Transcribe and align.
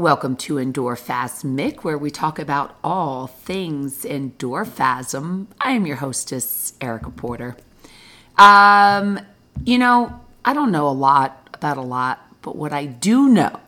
Welcome 0.00 0.36
to 0.36 0.54
Endorphasmic, 0.54 1.84
where 1.84 1.98
we 1.98 2.10
talk 2.10 2.38
about 2.38 2.74
all 2.82 3.26
things 3.26 4.06
endorphasm. 4.06 5.48
I 5.60 5.72
am 5.72 5.84
your 5.84 5.96
hostess, 5.96 6.72
Erica 6.80 7.10
Porter. 7.10 7.54
Um, 8.38 9.20
you 9.62 9.76
know, 9.76 10.18
I 10.42 10.54
don't 10.54 10.72
know 10.72 10.88
a 10.88 10.96
lot 10.96 11.50
about 11.52 11.76
a 11.76 11.82
lot, 11.82 12.18
but 12.40 12.56
what 12.56 12.72
I 12.72 12.86
do 12.86 13.28
know 13.28 13.60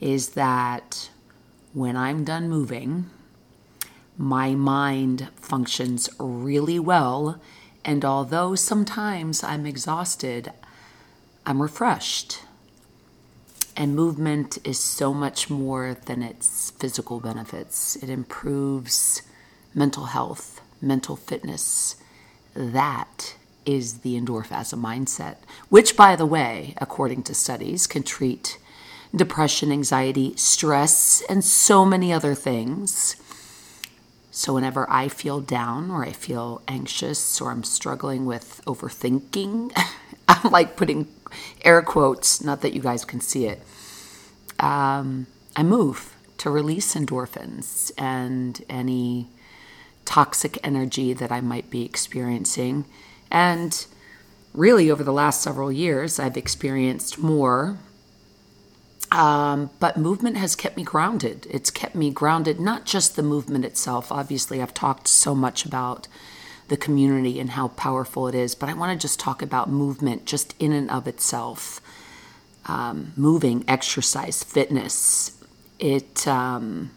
is 0.00 0.30
that 0.30 1.10
when 1.74 1.98
I'm 1.98 2.24
done 2.24 2.48
moving, 2.48 3.10
my 4.16 4.54
mind 4.54 5.28
functions 5.36 6.08
really 6.18 6.78
well. 6.78 7.38
And 7.84 8.06
although 8.06 8.54
sometimes 8.54 9.44
I'm 9.44 9.66
exhausted, 9.66 10.50
I'm 11.44 11.60
refreshed. 11.60 12.40
And 13.76 13.96
movement 13.96 14.58
is 14.64 14.78
so 14.78 15.12
much 15.12 15.50
more 15.50 15.96
than 16.06 16.22
its 16.22 16.70
physical 16.70 17.18
benefits. 17.18 17.96
It 17.96 18.08
improves 18.08 19.22
mental 19.74 20.04
health, 20.06 20.60
mental 20.80 21.16
fitness. 21.16 21.96
That 22.54 23.34
is 23.66 24.00
the 24.00 24.20
endorphasm 24.20 24.80
mindset, 24.80 25.36
which, 25.70 25.96
by 25.96 26.14
the 26.14 26.26
way, 26.26 26.74
according 26.78 27.24
to 27.24 27.34
studies, 27.34 27.86
can 27.86 28.02
treat 28.02 28.58
depression, 29.14 29.72
anxiety, 29.72 30.34
stress, 30.36 31.22
and 31.28 31.44
so 31.44 31.84
many 31.84 32.12
other 32.12 32.34
things. 32.34 33.16
So, 34.30 34.54
whenever 34.54 34.88
I 34.90 35.08
feel 35.08 35.40
down 35.40 35.90
or 35.90 36.04
I 36.04 36.12
feel 36.12 36.62
anxious 36.66 37.40
or 37.40 37.50
I'm 37.50 37.62
struggling 37.64 38.26
with 38.26 38.60
overthinking, 38.66 39.72
I'm 40.28 40.50
like 40.50 40.76
putting 40.76 41.08
air 41.62 41.82
quotes, 41.82 42.42
not 42.42 42.60
that 42.62 42.74
you 42.74 42.80
guys 42.80 43.04
can 43.04 43.20
see 43.20 43.46
it. 43.46 43.62
Um, 44.58 45.26
I 45.56 45.62
move 45.62 46.14
to 46.38 46.50
release 46.50 46.94
endorphins 46.94 47.92
and 47.96 48.64
any 48.68 49.28
toxic 50.04 50.58
energy 50.62 51.12
that 51.12 51.32
I 51.32 51.40
might 51.40 51.70
be 51.70 51.84
experiencing. 51.84 52.84
And 53.30 53.86
really, 54.52 54.90
over 54.90 55.02
the 55.02 55.12
last 55.12 55.42
several 55.42 55.72
years, 55.72 56.18
I've 56.18 56.36
experienced 56.36 57.18
more. 57.18 57.78
Um, 59.10 59.70
but 59.78 59.96
movement 59.96 60.36
has 60.36 60.56
kept 60.56 60.76
me 60.76 60.82
grounded. 60.82 61.46
It's 61.50 61.70
kept 61.70 61.94
me 61.94 62.10
grounded, 62.10 62.58
not 62.60 62.84
just 62.84 63.16
the 63.16 63.22
movement 63.22 63.64
itself. 63.64 64.10
Obviously, 64.10 64.60
I've 64.60 64.74
talked 64.74 65.06
so 65.08 65.34
much 65.34 65.64
about 65.64 66.08
the 66.68 66.76
community 66.76 67.38
and 67.38 67.50
how 67.50 67.68
powerful 67.68 68.26
it 68.28 68.34
is. 68.34 68.54
But 68.54 68.68
I 68.68 68.74
want 68.74 68.98
to 68.98 69.02
just 69.02 69.20
talk 69.20 69.42
about 69.42 69.68
movement 69.68 70.24
just 70.24 70.54
in 70.58 70.72
and 70.72 70.90
of 70.90 71.06
itself. 71.06 71.80
Um, 72.66 73.12
moving, 73.16 73.64
exercise, 73.68 74.42
fitness. 74.42 75.42
It 75.78 76.26
um, 76.26 76.92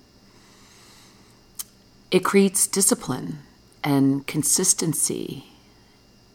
it 2.10 2.24
creates 2.24 2.68
discipline 2.68 3.40
and 3.84 4.26
consistency, 4.26 5.48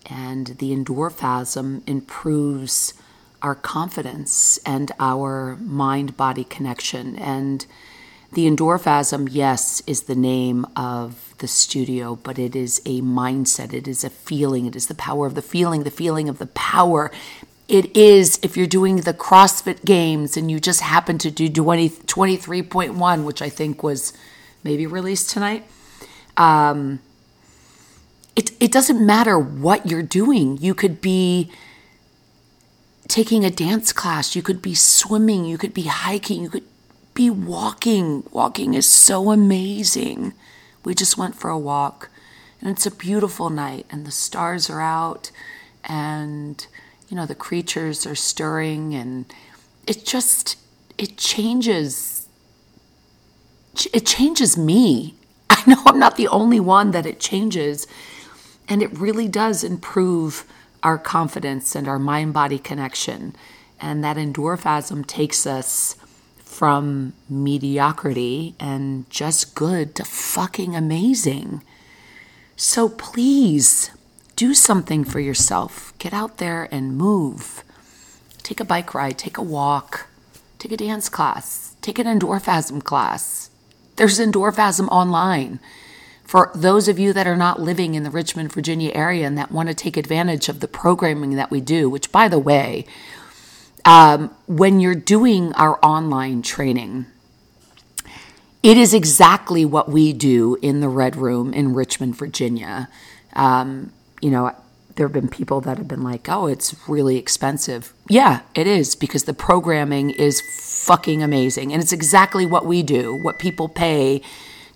and 0.04 0.48
the 0.58 0.76
endorphasm 0.76 1.82
improves 1.88 2.92
our 3.40 3.54
confidence 3.54 4.58
and 4.64 4.92
our 5.00 5.56
mind 5.60 6.16
body 6.16 6.44
connection 6.44 7.16
and 7.16 7.66
the 8.32 8.50
endorphasm, 8.50 9.28
yes, 9.30 9.82
is 9.86 10.04
the 10.04 10.14
name 10.14 10.66
of 10.74 11.34
the 11.38 11.46
studio, 11.46 12.16
but 12.16 12.38
it 12.38 12.56
is 12.56 12.80
a 12.86 13.02
mindset. 13.02 13.74
It 13.74 13.86
is 13.86 14.04
a 14.04 14.10
feeling. 14.10 14.64
It 14.64 14.74
is 14.74 14.86
the 14.86 14.94
power 14.94 15.26
of 15.26 15.34
the 15.34 15.42
feeling, 15.42 15.82
the 15.82 15.90
feeling 15.90 16.30
of 16.30 16.38
the 16.38 16.46
power. 16.46 17.10
It 17.68 17.94
is 17.94 18.38
if 18.42 18.56
you're 18.56 18.66
doing 18.66 18.96
the 18.96 19.12
CrossFit 19.12 19.84
games 19.84 20.36
and 20.36 20.50
you 20.50 20.60
just 20.60 20.80
happen 20.80 21.18
to 21.18 21.30
do 21.30 21.48
20, 21.48 21.90
23.1, 21.90 23.24
which 23.24 23.42
I 23.42 23.50
think 23.50 23.82
was 23.82 24.14
maybe 24.64 24.86
released 24.86 25.28
tonight. 25.28 25.64
Um, 26.38 27.00
it, 28.34 28.52
it 28.60 28.72
doesn't 28.72 29.04
matter 29.04 29.38
what 29.38 29.86
you're 29.86 30.02
doing. 30.02 30.56
You 30.56 30.74
could 30.74 31.02
be 31.02 31.52
taking 33.08 33.44
a 33.44 33.50
dance 33.50 33.92
class, 33.92 34.34
you 34.34 34.40
could 34.40 34.62
be 34.62 34.74
swimming, 34.74 35.44
you 35.44 35.58
could 35.58 35.74
be 35.74 35.82
hiking, 35.82 36.42
you 36.42 36.48
could 36.48 36.64
be 37.14 37.30
walking. 37.30 38.24
Walking 38.30 38.74
is 38.74 38.88
so 38.88 39.30
amazing. 39.30 40.34
We 40.84 40.94
just 40.94 41.18
went 41.18 41.34
for 41.34 41.50
a 41.50 41.58
walk 41.58 42.10
and 42.60 42.70
it's 42.70 42.86
a 42.86 42.90
beautiful 42.90 43.50
night 43.50 43.86
and 43.90 44.06
the 44.06 44.10
stars 44.10 44.70
are 44.70 44.80
out 44.80 45.30
and 45.84 46.66
you 47.08 47.16
know 47.16 47.26
the 47.26 47.34
creatures 47.34 48.06
are 48.06 48.14
stirring 48.14 48.94
and 48.94 49.32
it 49.86 50.04
just 50.04 50.56
it 50.96 51.16
changes 51.16 52.28
it 53.92 54.06
changes 54.06 54.56
me. 54.56 55.14
I 55.50 55.62
know 55.66 55.82
I'm 55.86 55.98
not 55.98 56.16
the 56.16 56.28
only 56.28 56.60
one 56.60 56.90
that 56.92 57.06
it 57.06 57.20
changes 57.20 57.86
and 58.68 58.82
it 58.82 58.96
really 58.98 59.28
does 59.28 59.64
improve 59.64 60.44
our 60.82 60.98
confidence 60.98 61.74
and 61.74 61.86
our 61.86 61.98
mind 61.98 62.32
body 62.32 62.58
connection 62.58 63.34
and 63.80 64.02
that 64.02 64.16
endorphasm 64.16 65.06
takes 65.06 65.46
us 65.46 65.96
from 66.52 67.14
mediocrity 67.28 68.54
and 68.60 69.08
just 69.10 69.54
good 69.54 69.94
to 69.94 70.04
fucking 70.04 70.76
amazing. 70.76 71.62
So 72.56 72.88
please 72.88 73.90
do 74.36 74.54
something 74.54 75.04
for 75.04 75.18
yourself. 75.18 75.92
Get 75.98 76.12
out 76.12 76.36
there 76.36 76.68
and 76.70 76.96
move. 76.96 77.64
Take 78.42 78.60
a 78.60 78.64
bike 78.64 78.94
ride, 78.94 79.18
take 79.18 79.38
a 79.38 79.42
walk, 79.42 80.08
take 80.58 80.72
a 80.72 80.76
dance 80.76 81.08
class, 81.08 81.74
take 81.80 81.98
an 81.98 82.06
endorphasm 82.06 82.84
class. 82.84 83.50
There's 83.96 84.18
endorphasm 84.18 84.88
online. 84.88 85.58
For 86.24 86.50
those 86.54 86.86
of 86.86 86.98
you 86.98 87.12
that 87.12 87.26
are 87.26 87.36
not 87.36 87.60
living 87.60 87.94
in 87.94 88.04
the 88.04 88.10
Richmond, 88.10 88.52
Virginia 88.52 88.92
area 88.94 89.26
and 89.26 89.36
that 89.38 89.52
want 89.52 89.68
to 89.68 89.74
take 89.74 89.96
advantage 89.96 90.48
of 90.48 90.60
the 90.60 90.68
programming 90.68 91.36
that 91.36 91.50
we 91.50 91.60
do, 91.60 91.88
which 91.88 92.12
by 92.12 92.28
the 92.28 92.38
way, 92.38 92.86
um, 93.84 94.34
when 94.46 94.80
you're 94.80 94.94
doing 94.94 95.52
our 95.54 95.78
online 95.84 96.42
training, 96.42 97.06
it 98.62 98.76
is 98.76 98.94
exactly 98.94 99.64
what 99.64 99.88
we 99.88 100.12
do 100.12 100.56
in 100.62 100.80
the 100.80 100.88
Red 100.88 101.16
Room 101.16 101.52
in 101.52 101.74
Richmond, 101.74 102.16
Virginia. 102.16 102.88
Um, 103.34 103.92
you 104.20 104.30
know, 104.30 104.54
there 104.94 105.06
have 105.06 105.12
been 105.12 105.28
people 105.28 105.60
that 105.62 105.78
have 105.78 105.88
been 105.88 106.02
like, 106.02 106.28
oh, 106.28 106.46
it's 106.46 106.76
really 106.88 107.16
expensive. 107.16 107.92
Yeah, 108.08 108.40
it 108.54 108.66
is 108.66 108.94
because 108.94 109.24
the 109.24 109.34
programming 109.34 110.10
is 110.10 110.40
fucking 110.84 111.22
amazing. 111.22 111.72
And 111.72 111.82
it's 111.82 111.92
exactly 111.92 112.46
what 112.46 112.66
we 112.66 112.82
do, 112.82 113.16
what 113.22 113.38
people 113.38 113.68
pay 113.68 114.22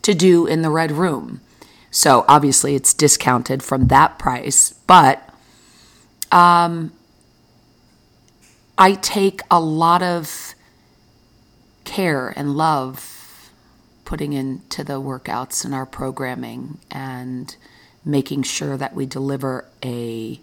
to 0.02 0.14
do 0.14 0.46
in 0.46 0.62
the 0.62 0.70
Red 0.70 0.92
Room. 0.92 1.40
So 1.90 2.24
obviously 2.28 2.74
it's 2.74 2.92
discounted 2.92 3.62
from 3.62 3.88
that 3.88 4.18
price, 4.18 4.74
but 4.86 5.28
um, 6.32 6.92
I 8.78 8.94
take 8.94 9.40
a 9.50 9.60
lot 9.60 10.02
of 10.02 10.54
care 11.84 12.28
and 12.36 12.56
love 12.56 13.50
putting 14.04 14.32
into 14.34 14.84
the 14.84 15.00
workouts 15.00 15.64
and 15.64 15.74
our 15.74 15.86
programming 15.86 16.78
and 16.90 17.56
making 18.04 18.42
sure 18.42 18.76
that 18.76 18.94
we 18.94 19.06
deliver 19.06 19.64
a 19.84 20.40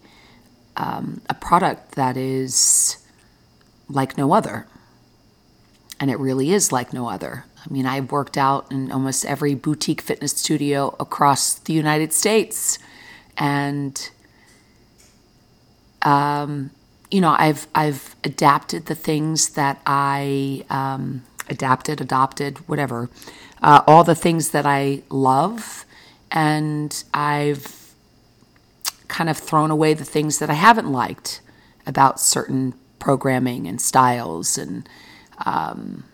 um, 0.76 1.22
a 1.30 1.34
product 1.36 1.92
that 1.94 2.18
is 2.18 2.98
like 3.88 4.18
no 4.18 4.34
other. 4.34 4.68
And 6.00 6.10
it 6.10 6.18
really 6.18 6.52
is 6.52 6.72
like 6.72 6.92
no 6.92 7.08
other. 7.08 7.46
I 7.64 7.72
mean, 7.72 7.86
I've 7.86 8.12
worked 8.12 8.38
out 8.38 8.72
in 8.72 8.92
almost 8.92 9.24
every 9.24 9.54
boutique 9.54 10.02
fitness 10.02 10.32
studio 10.32 10.96
across 11.00 11.54
the 11.54 11.74
United 11.74 12.12
States. 12.12 12.80
And 13.38 14.10
um, 16.02 16.72
you 17.13 17.22
know, 17.22 17.35
I've 17.38 17.68
I've 17.75 18.16
adapted 18.24 18.88
the 18.88 18.96
things 18.96 19.50
that 19.50 19.79
I 19.85 20.66
um, 20.72 21.22
adapted, 21.47 22.01
adopted, 22.01 22.57
whatever, 22.68 23.07
uh, 23.62 23.81
all 23.86 24.04
the 24.04 24.15
things 24.15 24.50
that 24.50 24.65
I 24.65 25.04
love, 25.12 25.86
and 26.31 27.04
I've 27.13 27.94
kind 29.10 29.30
of 29.30 29.38
thrown 29.38 29.69
away 29.69 29.94
the 29.94 30.04
things 30.04 30.39
that 30.39 30.50
I 30.50 30.54
haven't 30.54 30.92
liked 30.92 31.42
about 31.86 32.19
certain 32.19 32.74
programming 32.98 33.68
and 33.68 33.80
styles, 33.80 34.57
and 34.57 34.89
um, 35.45 36.06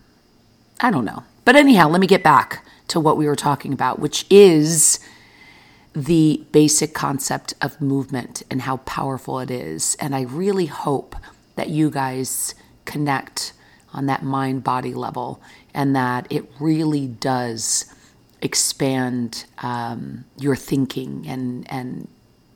I 0.80 0.90
don't 0.90 1.06
know. 1.06 1.24
But 1.46 1.56
anyhow, 1.56 1.88
let 1.88 2.02
me 2.02 2.06
get 2.06 2.22
back 2.22 2.62
to 2.88 3.00
what 3.00 3.16
we 3.16 3.24
were 3.24 3.36
talking 3.36 3.72
about, 3.72 4.00
which 4.00 4.26
is 4.28 5.00
the 5.92 6.44
basic 6.52 6.94
concept 6.94 7.54
of 7.60 7.80
movement 7.80 8.42
and 8.50 8.62
how 8.62 8.78
powerful 8.78 9.40
it 9.40 9.50
is. 9.50 9.96
And 10.00 10.14
I 10.14 10.22
really 10.22 10.66
hope 10.66 11.16
that 11.56 11.68
you 11.68 11.90
guys 11.90 12.54
connect 12.84 13.52
on 13.92 14.06
that 14.06 14.22
mind 14.22 14.62
body 14.62 14.94
level 14.94 15.42
and 15.74 15.94
that 15.96 16.26
it 16.30 16.50
really 16.60 17.06
does 17.06 17.92
expand 18.40 19.44
um, 19.58 20.24
your 20.38 20.56
thinking 20.56 21.26
and, 21.26 21.70
and 21.70 22.08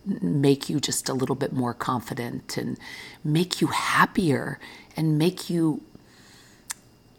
make 0.06 0.68
you 0.68 0.80
just 0.80 1.08
a 1.08 1.14
little 1.14 1.34
bit 1.34 1.52
more 1.52 1.74
confident 1.74 2.56
and 2.56 2.78
make 3.22 3.60
you 3.60 3.68
happier 3.68 4.58
and 4.96 5.18
make 5.18 5.50
you 5.50 5.82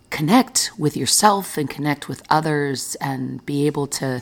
connect 0.10 0.72
with 0.78 0.96
yourself 0.96 1.58
and 1.58 1.70
connect 1.70 2.08
with 2.08 2.24
others 2.30 2.96
and 3.02 3.46
be 3.46 3.68
able 3.68 3.88
to 3.88 4.22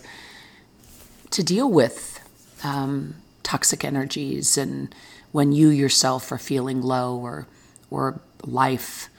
to 1.33 1.43
deal 1.43 1.69
with 1.69 2.19
um, 2.63 3.15
toxic 3.41 3.83
energies 3.83 4.57
and 4.57 4.93
when 5.31 5.51
you 5.51 5.69
yourself 5.69 6.31
are 6.31 6.37
feeling 6.37 6.81
low 6.81 7.17
or 7.17 7.47
or 7.89 8.21
life 8.43 9.09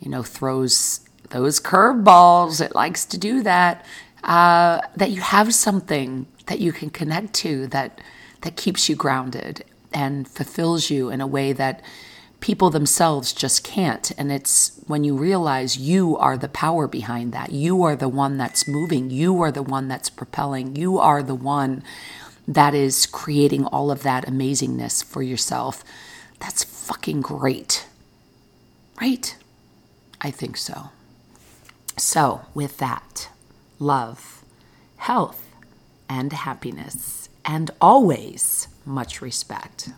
you 0.00 0.08
know 0.08 0.22
throws 0.22 1.00
those 1.30 1.58
curveballs 1.60 2.64
it 2.64 2.74
likes 2.74 3.04
to 3.04 3.18
do 3.18 3.42
that 3.42 3.84
uh, 4.22 4.80
that 4.96 5.10
you 5.10 5.20
have 5.20 5.52
something 5.52 6.26
that 6.46 6.60
you 6.60 6.72
can 6.72 6.90
connect 6.90 7.34
to 7.34 7.66
that 7.66 8.00
that 8.42 8.56
keeps 8.56 8.88
you 8.88 8.94
grounded 8.94 9.64
and 9.92 10.28
fulfills 10.28 10.90
you 10.90 11.10
in 11.10 11.20
a 11.20 11.26
way 11.26 11.52
that 11.52 11.82
people 12.44 12.68
themselves 12.68 13.32
just 13.32 13.64
can't. 13.64 14.12
And 14.18 14.30
it's 14.30 14.78
when 14.86 15.02
you 15.02 15.16
realize 15.16 15.78
you 15.78 16.14
are 16.18 16.36
the 16.36 16.46
power 16.46 16.86
behind 16.86 17.32
that. 17.32 17.52
You 17.52 17.82
are 17.84 17.96
the 17.96 18.06
one 18.06 18.36
that's 18.36 18.68
moving. 18.68 19.08
You 19.08 19.40
are 19.40 19.50
the 19.50 19.62
one 19.62 19.88
that's 19.88 20.10
propelling. 20.10 20.76
You 20.76 20.98
are 20.98 21.22
the 21.22 21.34
one 21.34 21.82
that 22.46 22.74
is 22.74 23.06
creating 23.06 23.64
all 23.64 23.90
of 23.90 24.02
that 24.02 24.26
amazingness 24.26 25.02
for 25.02 25.22
yourself. 25.22 25.82
That's 26.38 26.62
fucking 26.62 27.22
great. 27.22 27.86
Right? 29.00 29.34
I 30.20 30.30
think 30.30 30.58
so. 30.58 30.90
So, 31.96 32.42
with 32.52 32.76
that, 32.76 33.30
love, 33.78 34.44
health, 34.98 35.48
and 36.10 36.30
happiness, 36.30 37.30
and 37.42 37.70
always 37.80 38.68
much 38.84 39.22
respect. 39.22 39.88